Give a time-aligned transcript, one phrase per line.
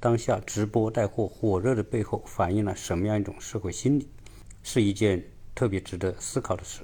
[0.00, 4.08] 当下直播带货火热的背后反映了什么样一种社会心理，
[4.62, 5.24] 是一件
[5.56, 6.82] 特别值得思考的事。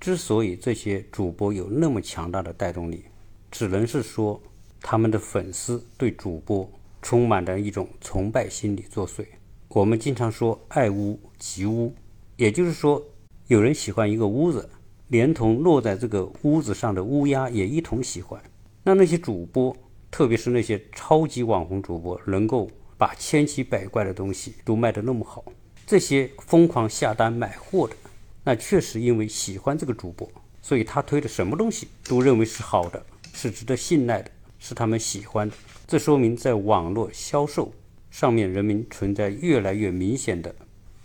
[0.00, 3.04] 之所以这些主播有那么强大的带动力，
[3.50, 4.40] 只能是说
[4.80, 6.66] 他们的粉丝对主播
[7.02, 9.26] 充满着一种崇拜心理作祟。
[9.68, 11.92] 我们经常说爱屋及乌，
[12.36, 13.02] 也就是说
[13.48, 14.66] 有人喜欢一个屋子，
[15.08, 18.42] 连同落在这个屋子上的乌鸦也一同喜欢。
[18.82, 19.76] 那那些主播。
[20.16, 25.44] 特别是那些超级网红主播，能够把千奇百怪的东西都卖得那么好，
[25.86, 27.94] 这些疯狂下单买货的，
[28.42, 30.26] 那确实因为喜欢这个主播，
[30.62, 35.54] 所以他推的什么东西都认为是好的，是值得信赖的，是他们喜欢的。
[35.86, 37.70] 这说明在网络销售
[38.10, 40.54] 上面，人民存在越来越明显的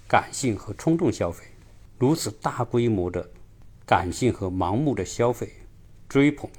[0.08, 1.44] 感性和冲动消费。
[2.00, 3.30] 如此大规模的
[3.86, 5.52] 感性和盲目的消费
[6.08, 6.50] 追捧，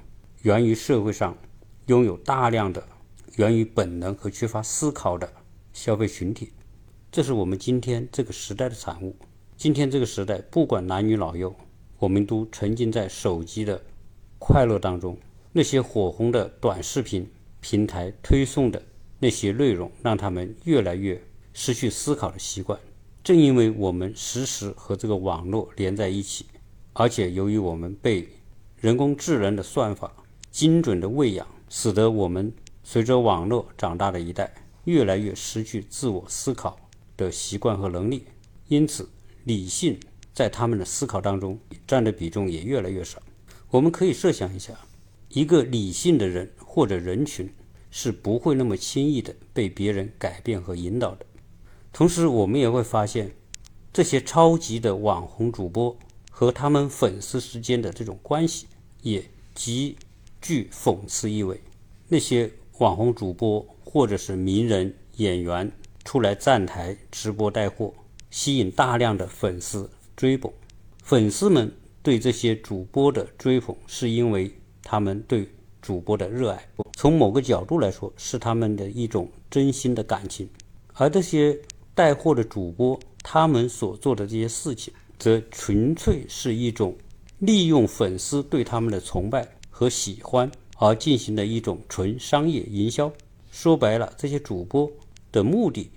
[0.43, 1.35] 源于社会上。
[1.87, 2.81] 拥有大量的
[3.35, 5.29] 源于本能和缺乏思考的
[5.73, 6.53] 消费群体，
[7.11, 9.13] 这是我们今天这个时代的产物。
[9.57, 11.53] 今天这个时代，不管男女老幼，
[11.99, 13.81] 我们都沉浸在手机的
[14.39, 15.17] 快乐当中。
[15.51, 18.81] 那些火红的短视频平台推送的
[19.19, 21.21] 那些内容，让他们越来越
[21.51, 22.79] 失去思考的习惯。
[23.25, 26.45] 正因为我们时时和这个网络连在一起，
[26.93, 28.29] 而且由于我们被
[28.77, 30.13] 人工智能的算法
[30.49, 31.45] 精准的喂养。
[31.75, 36.77] 使得我们随着网络长大的一代越来越失去自我思考
[37.17, 38.25] 的习惯和能力，
[38.67, 39.09] 因此
[39.45, 39.99] 理性
[40.35, 43.19] 在他们的思考当中占的比重也越来越少。
[43.71, 44.71] 我们可以设想一下，
[45.29, 47.51] 一个理性的人或者人群
[47.89, 51.25] 是不会那么轻易的被别人改变和引导的。
[51.91, 53.31] 同时，我们也会发现，
[53.91, 55.97] 这些超级的网红主播
[56.29, 58.67] 和他们粉丝之间的这种关系
[59.01, 59.97] 也极。
[60.43, 61.59] 具讽刺意味。
[62.07, 65.71] 那些网红主播或者是名人演员
[66.03, 67.91] 出来站台直播带货，
[68.29, 70.51] 吸引大量的粉丝追捧。
[71.01, 71.71] 粉丝们
[72.01, 74.51] 对这些主播的追捧，是因为
[74.83, 75.47] 他们对
[75.81, 76.67] 主播的热爱。
[76.97, 80.49] 从某个角度来说，是他们的一种真心的感情。
[80.93, 81.57] 而这些
[81.95, 86.95] 带货的主播，他们所做的这些事情，则纯粹是一种
[87.39, 89.47] 利用粉丝对他们的崇拜。
[89.75, 93.11] 和喜欢而进行的一种纯商业营销，
[93.51, 94.89] 说白了，这些主播
[95.31, 95.89] 的目的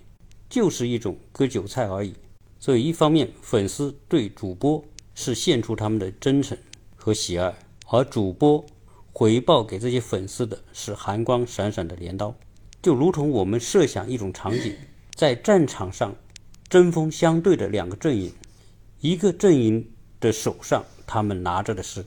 [0.49, 2.15] 就是一种割韭菜而已。
[2.59, 4.83] 所以，一方面粉丝对主播
[5.15, 6.57] 是献出他们的真诚
[6.97, 7.55] 和喜爱，
[7.91, 8.65] 而主播
[9.13, 12.35] 回报给这些粉丝的是寒光闪闪的镰刀。
[12.81, 14.75] 就如同我们设想一种场景，
[15.15, 16.17] 在战场上
[16.69, 18.33] 针锋相对的两个阵营，
[19.01, 22.05] 一个阵营的手上他们拿着的是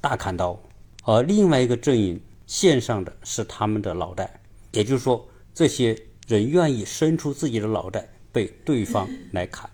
[0.00, 0.58] 大砍刀。
[1.06, 4.40] 而另外一个阵营献上的是他们的脑袋，
[4.72, 9.68] 也就是说，这些人愿意伸出自己的脑袋被对方来砍，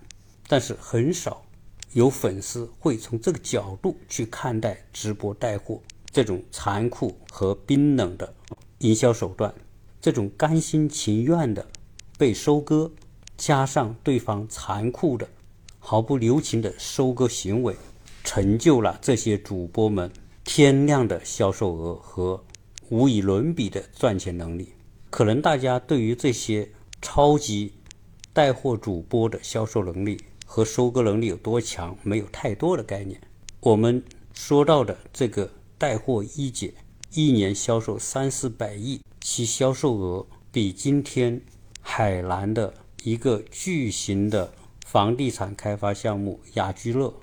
[0.48, 1.40] 但是很少
[1.92, 5.80] 有粉丝会从这个角度去看待直播带货
[6.10, 8.34] 这种残酷和冰冷的
[8.78, 9.54] 营销手段，
[10.00, 11.64] 这种甘心情愿的
[12.18, 12.90] 被收割，
[13.36, 15.28] 加上对方残酷的、
[15.78, 17.76] 毫不留情的收割行为，
[18.24, 20.10] 成就了这些主播们。
[20.44, 22.44] 天量的销售额和
[22.88, 24.74] 无以伦比的赚钱能力，
[25.10, 26.68] 可能大家对于这些
[27.00, 27.74] 超级
[28.32, 33.20] 带货主播的销售能力和收割能力有多强，没有太多的概念。
[33.60, 34.02] 我们
[34.32, 36.74] 说到的这个带货一姐，
[37.14, 41.40] 一年销售三四百亿，其销售额比今天
[41.80, 42.74] 海南的
[43.04, 44.52] 一个巨型的
[44.84, 47.14] 房地产开发项目雅居乐。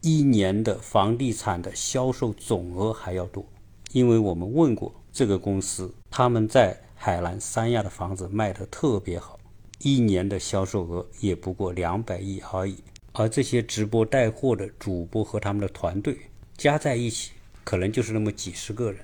[0.00, 3.44] 一年的房地产的销售总额还要多，
[3.90, 9.36] 因为我们问过这个公司，他们在海南三亚的房子卖得特别好，
[9.80, 12.76] 一年的销售额也不过两百亿而已。
[13.12, 16.16] 而这些直播带货的主播和他们的团队
[16.56, 17.32] 加在一起，
[17.64, 19.00] 可能就是那么几十个人。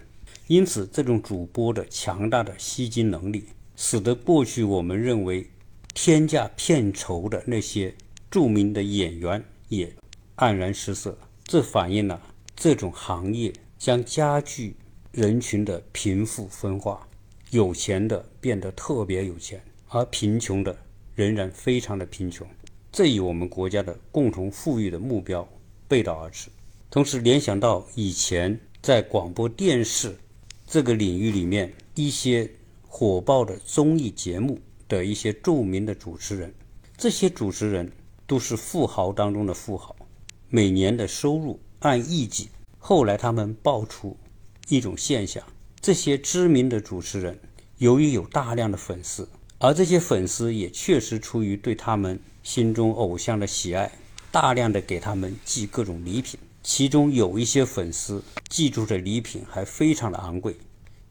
[0.47, 5.45] 因此，这种主播的强大的吸金能力，使得过去我们认为
[5.93, 7.93] 天价片酬的那些
[8.31, 9.93] 著名的演员也。
[10.37, 12.21] 黯然失色，这反映了
[12.57, 14.77] 这种行业将加剧
[15.13, 17.07] 人群的贫富分化，
[17.51, 20.77] 有钱的变得特别有钱，而贫穷的
[21.15, 22.45] 仍然非常的贫穷，
[22.91, 25.49] 这与我们国家的共同富裕的目标
[25.87, 26.51] 背道而驰。
[26.91, 30.17] 同时联想到以前在广播电视
[30.67, 32.51] 这个领域里面一些
[32.89, 34.59] 火爆的综艺节目
[34.89, 36.53] 的一些著名的主持人，
[36.97, 37.93] 这些主持人
[38.27, 39.95] 都是富豪当中的富豪。
[40.55, 42.49] 每年的收入按亿计，
[42.79, 44.17] 后来他们爆出
[44.69, 45.43] 一种现象：
[45.81, 47.37] 这些知名的主持人
[47.79, 49.29] 由于有大量的粉丝，
[49.59, 53.91] 而这些粉丝也确实出于对他们心中偶像的喜爱，
[54.31, 56.39] 大量的给他们寄各种礼品。
[56.63, 60.57] 其中有一些粉丝寄出的礼品还非常的昂贵，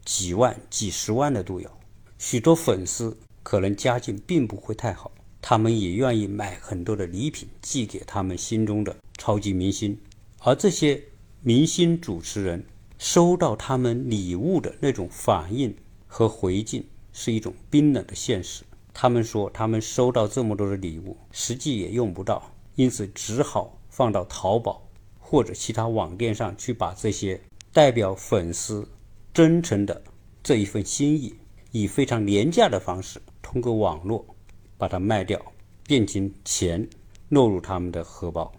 [0.06, 1.70] 几万、几十万的都有。
[2.18, 5.12] 许多粉丝可能家境并不会太好，
[5.42, 9.98] 他们也愿意买很多的礼品寄给他们心中的超级明星。
[10.40, 11.04] 而这些
[11.42, 12.66] 明星主持人
[12.98, 15.76] 收到他们礼物的那种反应
[16.08, 16.84] 和回敬。
[17.16, 18.64] 是一种冰冷的现实。
[18.92, 24.90] 他们说，他们收到这么多的礼物，实际也用不到，因此只好放到淘宝
[25.20, 27.40] 或者其他网店上去，把这些
[27.72, 28.88] 代表粉丝
[29.32, 30.02] 真诚的
[30.42, 31.36] 这一份心意，
[31.70, 34.26] 以非常廉价的方式，通过网络
[34.76, 35.40] 把它卖掉，
[35.86, 36.90] 变成钱
[37.30, 38.52] 落入他们的荷包。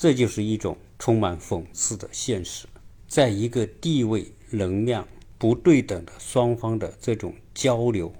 [0.00, 2.66] 这就是一种充满讽刺的现实。
[3.06, 5.06] 在一个地位、能量。
[5.36, 8.12] 不对等的双方的这种交流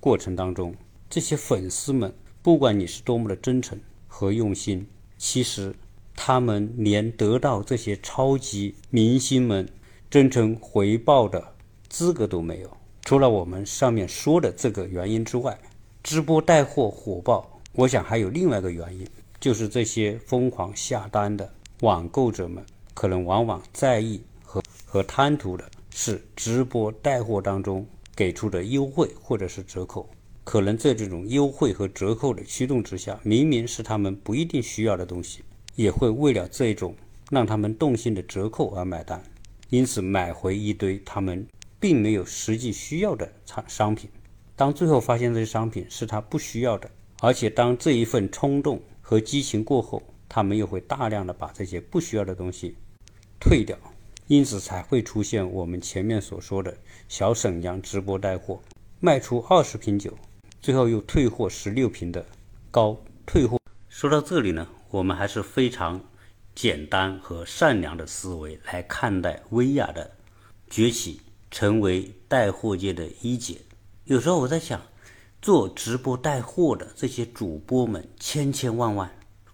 [0.00, 0.74] 过程当中，
[1.08, 4.86] 这些粉丝们，不管你是多么的真诚和用心，
[5.16, 5.74] 其实
[6.14, 9.66] 他们连得到这些超级明星们
[10.10, 11.42] 真诚回报的
[11.88, 12.70] 资格都没有。
[13.00, 15.58] 除了我们上面说的这个原因之外，
[16.02, 19.08] 直播带货火爆，我想还有另外一个原因，
[19.40, 22.64] 就是这些疯狂下单的网购者们，
[22.94, 25.64] 可能往往在意和和贪图的。
[26.00, 30.08] 是直播带货当中给出的优惠或者是折扣，
[30.44, 35.42] 可能在这种优惠和折扣的驱动之下，明明是他们不一定需要的东西，
[35.74, 36.94] 也会为了这种
[37.32, 39.20] 让他们动心的折扣而买单，
[39.70, 41.44] 因此买回一堆他们
[41.80, 44.08] 并没有实际需要的产商品。
[44.54, 46.88] 当最后发现这些商品是他不需要的，
[47.22, 52.76] 而且当这一份冲动和激情过后，他们又会大量的把这些不需要的东西
[53.40, 53.74] 退掉。
[54.26, 56.76] 因此才会出现我们前面所说的
[57.08, 58.60] 小沈阳直播带货，
[59.00, 60.12] 卖出二十瓶酒，
[60.60, 62.26] 最后又退货十六瓶的
[62.70, 63.58] 高退货。
[63.88, 66.04] 说到这里呢，我们还是非常
[66.54, 70.10] 简单和善良的思维来看待薇娅的
[70.68, 73.56] 崛起，成为带货界的一姐。
[74.04, 74.82] 有时候我在想，
[75.40, 79.10] 做直播带货的这些主播们千千万万，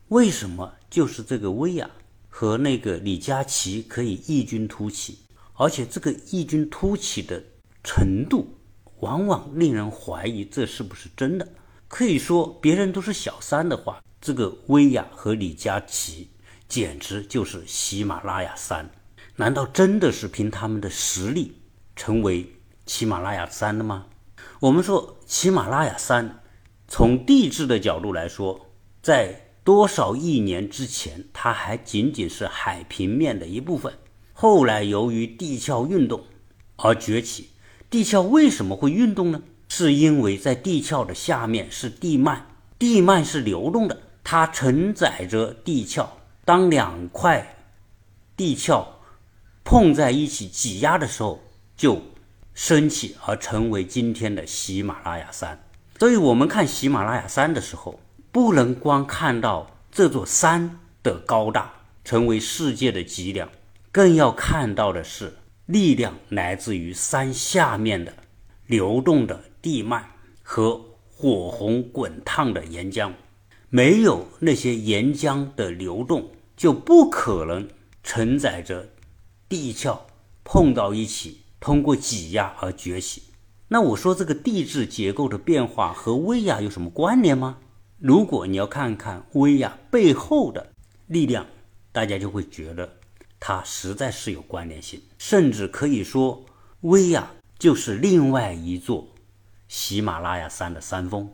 [0.08, 1.90] 为什么就是这个薇娅？
[2.28, 5.18] 和那个李佳琦可以异军突起，
[5.52, 7.40] 而且这个异军突起的
[7.84, 8.58] 程度，
[8.98, 11.46] 往往令人怀疑这是不是真的。
[11.86, 16.28] 可以说，别人都是小三的话，这个薇娅和李佳琦
[16.66, 18.90] 简直就是喜马拉雅三。
[19.36, 21.56] 难道真的是凭他们的实力
[21.94, 22.52] 成为
[22.86, 24.06] 喜马拉雅三的吗？
[24.58, 26.42] 我们说喜马拉雅山，
[26.88, 28.66] 从地质的角度来说，
[29.02, 29.40] 在。
[29.64, 33.94] 多少亿年之前，它还仅仅是海平面的一部分。
[34.34, 36.22] 后来由于地壳运动
[36.76, 37.48] 而崛起。
[37.88, 39.40] 地壳为什么会运动呢？
[39.68, 42.42] 是因为在地壳的下面是地幔，
[42.78, 46.06] 地幔是流动的，它承载着地壳。
[46.44, 47.56] 当两块
[48.36, 48.86] 地壳
[49.64, 51.40] 碰在一起挤压的时候，
[51.74, 52.02] 就
[52.54, 55.62] 升起而成为今天的喜马拉雅山。
[55.98, 58.00] 所以，我们看喜马拉雅山的时候。
[58.34, 61.72] 不能光看到这座山的高大，
[62.04, 63.48] 成为世界的脊梁，
[63.92, 65.36] 更要看到的是
[65.66, 68.12] 力量来自于山下面的
[68.66, 70.02] 流动的地幔
[70.42, 73.12] 和火红滚烫的岩浆。
[73.70, 77.68] 没有那些岩浆的流动，就不可能
[78.02, 78.88] 承载着
[79.48, 80.06] 地壳
[80.42, 83.22] 碰到一起，通过挤压而崛起。
[83.68, 87.56] 那我说这个地质结构的变化和威亚有什么关联吗？
[87.96, 90.74] 如果你要看看威亚背后的
[91.06, 91.46] 力量，
[91.90, 92.98] 大家就会觉得
[93.40, 96.44] 它实在是有关联性，甚至可以说
[96.82, 99.08] 威亚就是另外一座
[99.66, 101.32] 喜马拉雅山的山峰。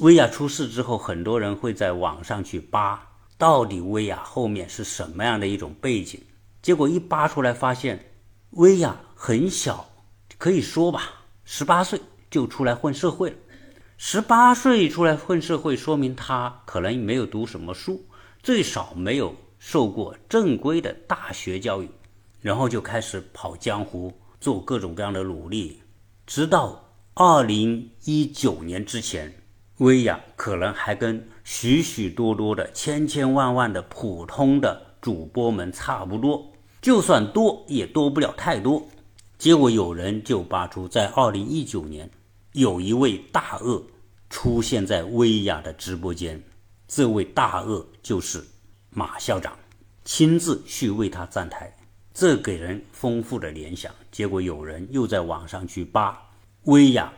[0.00, 3.08] 威亚出事之后，很多人会在网上去扒，
[3.38, 6.20] 到底威亚后面是什么样的一种背景？
[6.60, 8.12] 结果一扒出来，发现
[8.50, 9.88] 威亚很小，
[10.36, 11.98] 可以说吧，十八岁
[12.30, 13.36] 就出来混社会了。
[13.96, 18.04] 十八岁出来混社会，说明他可能没有读什么书，
[18.42, 21.88] 最少没有受过正规的大学教育，
[22.42, 25.80] 然后就开始跑江湖，做各种各样的努力。
[26.26, 29.34] 直到二零一九年之前，
[29.78, 38.86] 薇娅可能还跟许许多多的千千万万的普通的主播们差不多，就算多也多不了太多。
[39.38, 42.10] 结果有人就扒出，在二零一九年。
[42.52, 43.84] 有一位大鳄
[44.30, 46.42] 出现在薇娅的直播间，
[46.88, 48.42] 这位大鳄就是
[48.88, 49.58] 马校长，
[50.06, 51.76] 亲自去为他站台，
[52.14, 53.94] 这给人丰富的联想。
[54.10, 56.18] 结果有人又在网上去扒
[56.62, 57.12] 薇娅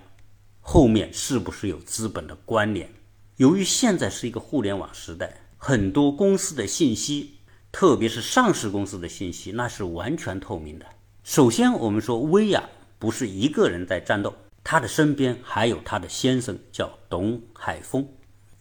[0.61, 2.91] 后面是不是有资本的关联？
[3.37, 7.37] 由于现在是一个互联网时代，很多公司的信息，
[7.71, 10.87] 特别是上市公司的信息，那是完全透明的。
[11.31, 18.09] 首先，我们说薇娅不是一个人在战斗，她的身边还有她的先生，叫董海峰。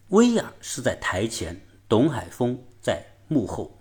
[0.10, 3.80] 薇娅是在台前，董海峰在幕后。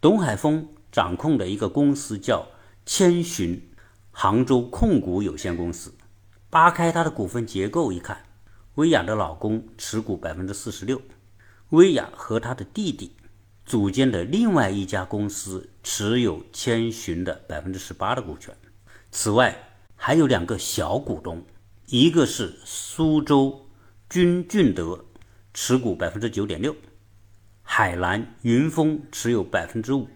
[0.00, 2.48] 董海峰掌控的一个公司叫
[2.84, 3.70] 千寻。
[4.10, 5.94] 杭州控股有限公司，
[6.50, 8.24] 扒开它的股份结构一看，
[8.74, 11.00] 薇娅的老公持股百分之四十六，
[11.68, 13.12] 薇娅和她的弟弟
[13.66, 18.56] 组建的另外一家公司持有千寻的百分之十八的股权。
[19.10, 19.54] 此外，
[19.96, 21.44] 还有两个小股东，
[21.86, 23.68] 一个是苏州
[24.08, 25.04] 君俊德，
[25.52, 26.76] 持股百分之九点六，
[27.62, 30.08] 海南云峰持有百分之五。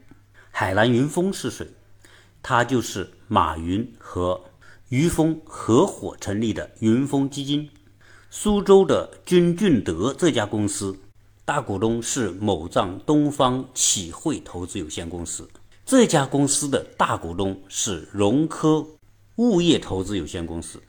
[0.53, 1.67] 海南云峰是谁？
[2.43, 4.41] 他就是马云和
[4.91, 7.69] 于峰合伙成立的云峰基金。
[8.31, 10.97] 苏州的君俊德这家公司
[11.51, 15.51] 大股东是某藏东方启汇投资有限公司。
[15.85, 18.87] 这家公司的大股东是融科
[19.35, 20.81] 物业投资有限公司。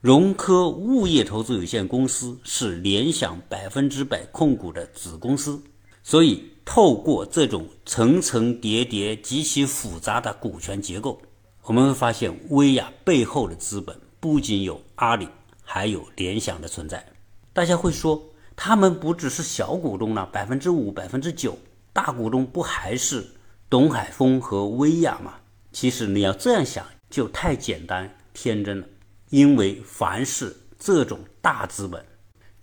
[0.00, 5.60] 融科物业投资有限公司是联想百分之百控股的子公司。
[6.02, 6.50] 所以。
[6.64, 11.20] 透过这种层层叠叠、极其复杂的股权结构，
[11.62, 15.28] 我们会发现，薇娅背后的资本不仅有阿里，
[15.62, 17.06] 还有联想的存在。
[17.52, 18.20] 大家会说，
[18.56, 21.56] 他们不只是小股东了，百分之五、百分之九，
[21.92, 23.24] 大股东不还是
[23.70, 25.34] 董海峰和薇娅吗？
[25.70, 28.86] 其实你要这样想，就太简单天真了。
[29.28, 32.04] 因为凡是这种大资本，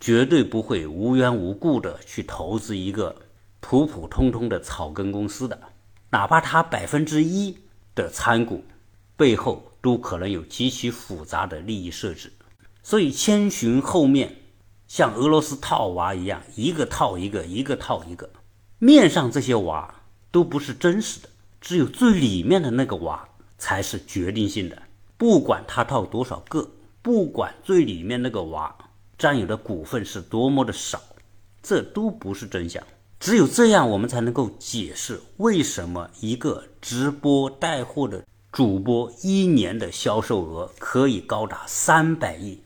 [0.00, 3.14] 绝对不会无缘无故的去投资一个。
[3.66, 5.58] 普普通通的草根公司的，
[6.10, 7.56] 哪怕他百分之一
[7.94, 8.62] 的参股，
[9.16, 12.30] 背后都可能有极其复杂的利益设置。
[12.82, 14.36] 所以千寻后面
[14.94, 18.30] 像俄罗斯套娃一样，一个套一个，一个套一个。
[18.78, 19.92] 面上这些娃
[20.30, 21.28] 都不是真实的，
[21.60, 24.80] 只有最里面的那个娃才是决定性的。
[25.18, 26.70] 不管他套多少个，
[27.02, 28.72] 不管最里面那个娃
[29.18, 31.02] 占有的股份是多么的少，
[31.60, 32.80] 这都不是真相。
[33.18, 42.60] 只有这样，我们才能够解释为什么一个直播带货的主播一年的销售额可以高达三百亿。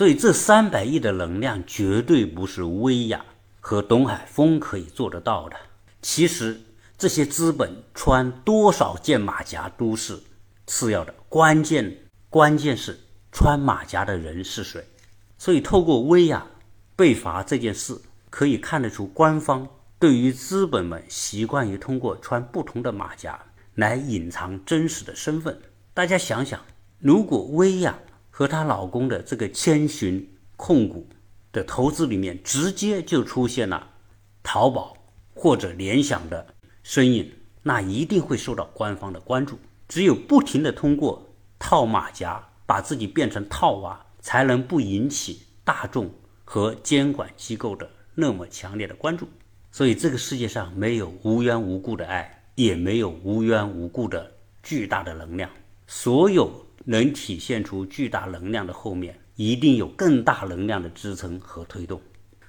[0.00, 3.22] 所以，这三百亿的能量绝对不是威亚
[3.60, 5.56] 和董海峰可以做得到的。
[6.00, 6.58] 其实，
[6.96, 10.18] 这些资本穿多少件马甲都是
[10.66, 11.94] 次要的，关键
[12.30, 12.98] 关键是
[13.30, 14.82] 穿马甲的人是谁。
[15.36, 16.46] 所以，透过威亚
[16.96, 19.68] 被罚这件事，可以看得出官方。
[19.98, 23.38] 对于资本们习惯于通过穿不同的马甲
[23.74, 25.60] 来隐藏真实的身份，
[25.92, 26.58] 大家想想，
[26.98, 27.98] 如果威亚
[28.40, 31.06] 和她老公的这个千寻控股
[31.52, 33.86] 的投资里面直接就出现了
[34.42, 34.96] 淘宝
[35.34, 37.30] 或者联想的身影，
[37.62, 39.58] 那一定会受到官方的关注。
[39.86, 46.10] 只有不停的通过套马甲把自己变成套娃，才能不引起大众
[46.46, 49.28] 和监管机构的那么强烈的关注。
[49.70, 54.32] 所以，这个世界上没有无缘无故的爱，也没有无缘无故的
[54.62, 55.50] 巨大的能量。
[55.86, 62.00] 所有能体现出巨大能量的后面，一定有更大能量的支撑和推动。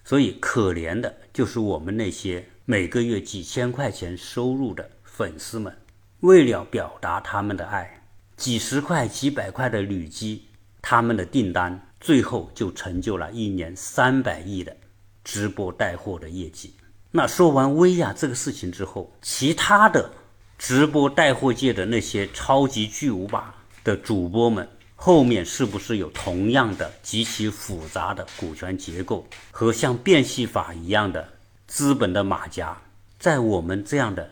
[0.04, 5.76] 所以，可怜的就是我们那些每个月几千块钱收入的粉丝们，
[6.22, 8.04] 为了表达他们的爱，
[8.36, 10.46] 几十块、几百块的累积，
[10.82, 14.76] 他们的订单最后就成就了一年三百亿的
[15.24, 16.74] 直播带货的业绩。
[17.12, 20.12] 那说完薇娅这个事情之后，其他的
[20.58, 31.28] 直播带货界的那些超级巨无霸的主播们，后面是不是有同样的极其复杂的股权结构和像变戏法一样的
[31.68, 32.78] 资本的马甲？
[33.20, 34.30] 在我们这样的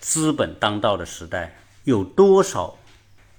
[0.00, 2.76] 资本当道的时代，有多少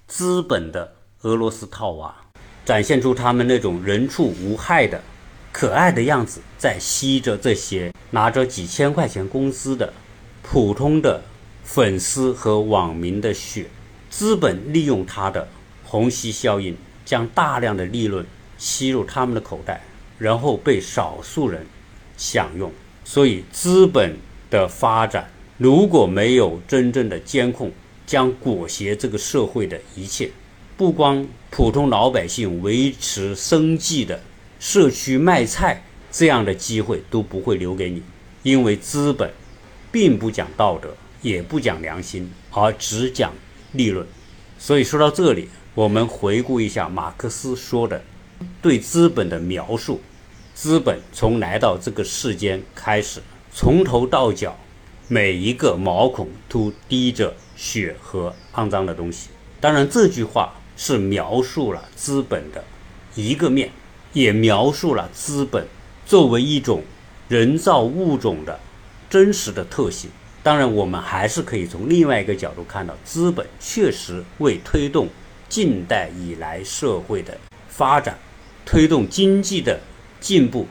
[0.07, 2.15] 资本的俄罗斯套娃
[2.65, 5.01] 展现出他们那种人畜无害的？
[5.51, 9.91] 可爱的样子在吸着这些拿着几千块钱工资的
[10.43, 11.19] 普通的
[11.63, 13.65] 粉丝和网民的血，
[14.09, 15.47] 资本利用它的
[15.83, 16.75] 虹吸效应，
[17.05, 18.25] 将大量的利润
[18.57, 19.81] 吸入他们的口袋，
[20.17, 21.65] 然后被少数人
[22.17, 22.71] 享用。
[23.03, 24.15] 所以，资本
[24.49, 27.71] 的发展如果没有真正的监控，
[28.05, 30.29] 将裹挟这个社会的一切，
[30.75, 34.19] 不光普通老百姓维持生计的。
[34.59, 38.03] 社区卖菜这样的机会都不会留给你，
[38.43, 39.31] 因为资本
[39.91, 43.31] 并不讲道德，也不讲良心，而只讲
[43.71, 44.05] 利润。
[44.57, 48.01] 所以说到这里，我们回顾一下马克思说的
[48.61, 50.01] 对资本的描述。
[50.53, 53.21] 资本从来到这个世间开始，
[53.53, 54.57] 从头到脚，
[55.07, 59.29] 每一个毛孔都滴着血和肮脏的东西。
[59.61, 62.63] 当然，这句话是描述了资本的
[63.15, 63.71] 一个面，
[64.11, 65.65] 也描述了资本
[66.05, 66.83] 作为一种
[67.29, 68.59] 人造物种的
[69.09, 70.09] 真实的特性。
[70.41, 75.09] 当然，我们还是可以从另外一个角度看到，资本确实为推动
[75.49, 78.17] 近代以来社会的发展、
[78.65, 79.79] 推动经济的
[80.21, 80.65] 进步，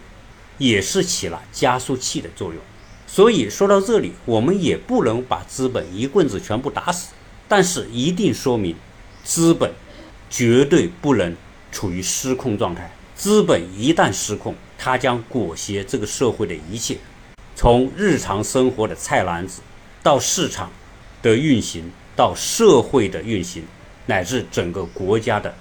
[0.57, 2.63] 也是起了加速器的作用。
[3.07, 7.13] 所以说到这里，我们也不能把资本一棍子全部打死，
[7.47, 8.75] 但是一定说明，
[9.23, 9.71] 资本
[10.31, 11.37] 绝对不能
[11.71, 12.91] 处于失控状态。
[13.15, 16.97] 资本一旦失控，它将裹挟这个社会的一切。
[17.59, 19.62] 从日常生活的菜篮子，
[20.00, 20.71] 到市场
[21.21, 23.65] 的运行，到社会的运行，
[24.07, 25.53] 乃至整个国家的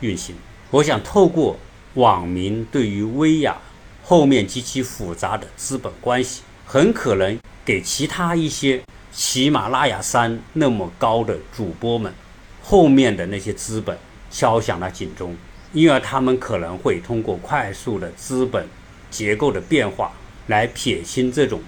[0.00, 0.34] 运行，
[0.72, 1.56] 我想透过
[1.94, 3.56] 网民对于薇娅
[4.02, 12.12] 后面极其复杂的资本关系，很可能给其他一些喜马拉雅山那么高的主播们
[12.60, 13.96] 后面的那些资本
[14.32, 15.36] 敲响了警钟，
[15.72, 18.66] 因而他们可能会通过快速的资本
[19.12, 20.10] 结构的变化。
[20.46, 21.60] 来撇清这种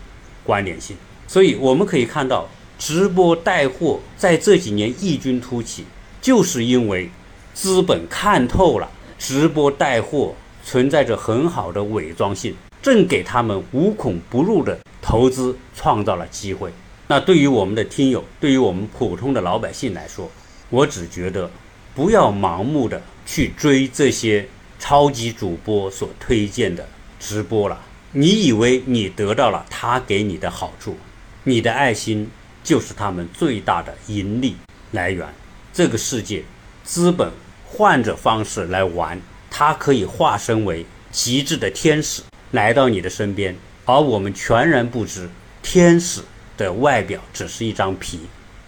[0.45, 5.85] 关联性，所以我们可以看到，直播带货在这几年异军突起，
[6.21, 7.11] 就是因为
[7.55, 16.71] 资本看透了直播带货存在着很好的伪装性，正给他们无孔不入的投资创造了机会。
[17.09, 20.31] 那对于我们的听友，对于我们普通的老百姓来说，
[20.71, 21.51] 我只觉得
[21.95, 24.47] 不要盲目的去追这些
[24.79, 26.87] 超级主播所推荐的
[27.19, 27.81] 直播了。
[28.13, 30.97] 你以为你得到了他给你的好处，
[31.45, 32.31] 你的爱心
[32.65, 34.57] 就是他们最大的盈利
[34.93, 35.29] 来源。
[35.75, 36.43] 这个世界，
[36.83, 37.31] 资本
[37.67, 42.23] 换着方式来玩，它可以化身为极致的天使
[42.53, 45.29] 来到你的身边，而我们全然不知，
[45.63, 46.23] 天使
[46.57, 48.21] 的外表只是一张皮，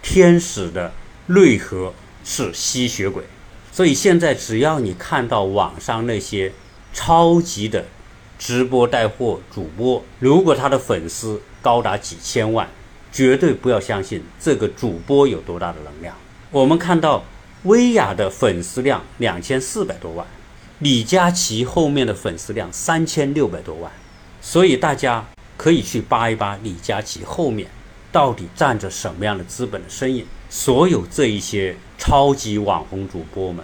[0.03, 0.93] 天使的
[1.25, 1.91] 内核
[2.23, 3.23] 是吸血鬼。
[3.71, 6.53] 所以现在，只要你看到网上那些
[6.93, 7.83] 超级的。
[8.41, 12.67] 直播带货主播，如果他的粉丝高达几千万，
[13.11, 16.15] 绝对不要相信这个主播有多大的能量。
[16.49, 17.23] 我们看到
[17.65, 20.25] 薇娅的粉丝量两千四百多万，
[20.79, 23.91] 李佳琦后面的粉丝量三千六百多万，
[24.41, 25.23] 所以大家
[25.55, 27.69] 可以去扒一扒李佳琦后面
[28.11, 30.25] 到底站着什么样的资本的身影。
[30.49, 33.63] 所有这一些超级网红主播们，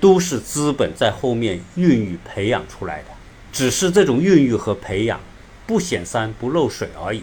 [0.00, 3.15] 都是资本在后面孕育培养出来的。
[3.56, 5.18] 只是这种孕育和培养，
[5.66, 7.22] 不显山不漏水而已。